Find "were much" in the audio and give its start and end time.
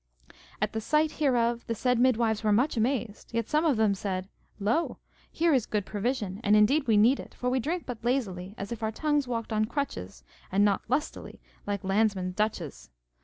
2.43-2.75